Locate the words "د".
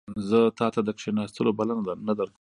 0.83-0.89